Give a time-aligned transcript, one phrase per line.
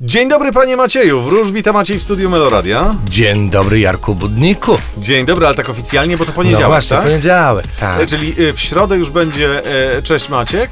[0.00, 2.94] Dzień dobry panie Macieju, wróżbita Maciej w studiu Meloradia.
[3.08, 4.78] Dzień dobry, Jarku Budniku.
[4.98, 7.06] Dzień dobry, ale tak oficjalnie, bo to No poniedziałek, właśnie, tak?
[7.06, 8.00] poniedziałek, tak.
[8.00, 9.62] E, Czyli e, w środę już będzie
[9.96, 10.70] e, Cześć Maciek,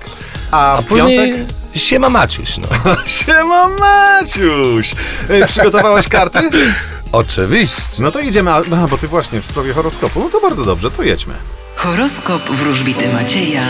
[0.50, 1.56] a, A w później piątek...
[1.74, 2.68] siema Maciuś, no.
[3.06, 4.95] Siema Maciuś!
[5.29, 6.38] E, Przygotowałeś karty?
[7.12, 7.82] Oczywiście.
[8.02, 10.91] No to idziemy, a, a, bo ty właśnie w sprawie horoskopu, no to bardzo dobrze,
[10.91, 11.34] to jedźmy.
[11.77, 13.62] Horoskop wróżbity Macieja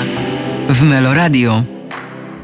[0.68, 1.62] w Meloradio.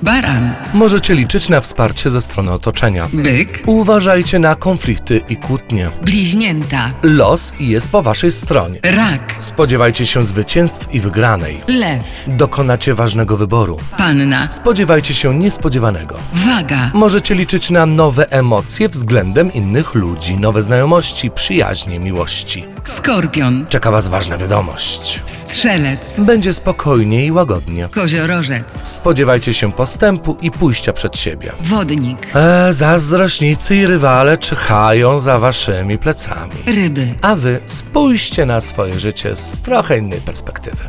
[0.03, 3.09] Baran, Możecie liczyć na wsparcie ze strony otoczenia.
[3.13, 5.91] byk, Uważajcie na konflikty i kłótnie.
[6.03, 8.79] bliźnięta, Los jest po waszej stronie.
[8.83, 11.61] rak, Spodziewajcie się zwycięstw i wygranej.
[11.69, 13.79] lew, Dokonacie ważnego wyboru.
[13.99, 16.17] panna, Spodziewajcie się niespodziewanego.
[16.35, 22.65] waga, Możecie liczyć na nowe emocje względem innych ludzi, nowe znajomości, przyjaźnie, miłości.
[22.85, 25.23] skorpion, Czeka was ważna wiadomość.
[25.25, 27.89] strzelec, Będzie spokojnie i łagodnie.
[27.89, 28.65] koziorożec,
[29.01, 31.53] Spodziewajcie się postępu i pójścia przed siebie.
[31.61, 36.53] wodnik, E, zazdrośnicy i rywale czyhają za waszymi plecami.
[36.67, 37.07] ryby.
[37.23, 40.85] A wy spójrzcie na swoje życie z trochę innej perspektywy.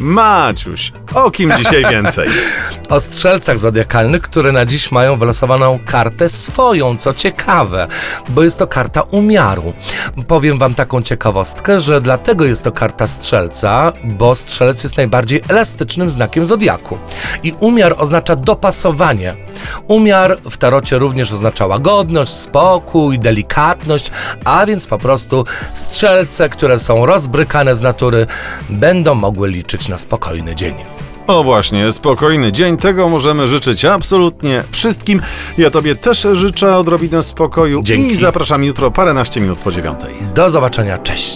[0.00, 2.28] Maciuś, o kim dzisiaj więcej?
[2.88, 7.86] O strzelcach zodiakalnych, które na dziś mają wylosowaną kartę swoją, co ciekawe,
[8.28, 9.72] bo jest to karta umiaru.
[10.28, 16.10] Powiem wam taką ciekawostkę, że dlatego jest to karta strzelca, bo strzelec jest najbardziej elastycznym
[16.10, 16.98] znakiem zodiaku.
[17.42, 19.34] I umiar oznacza dopasowanie.
[19.88, 24.10] Umiar w tarocie również oznacza łagodność, spokój, delikatność,
[24.44, 28.26] a więc po prostu strzelce, które są rozbrykane z natury,
[28.70, 30.74] będą mogły liczyć na spokojny dzień.
[31.26, 35.20] O właśnie, spokojny dzień, tego możemy życzyć absolutnie wszystkim.
[35.58, 38.12] Ja tobie też życzę odrobinę spokoju Dzięki.
[38.12, 40.14] i zapraszam jutro paręnaście minut po dziewiątej.
[40.34, 41.27] Do zobaczenia, cześć!